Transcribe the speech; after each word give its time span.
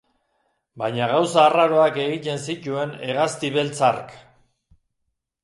Baina 0.81 1.09
gauza 1.11 1.37
arraroak 1.49 1.99
egiten 2.05 2.41
zituen 2.47 2.97
hegazti 3.11 3.53
beltz 3.59 3.79
hark. 3.91 4.19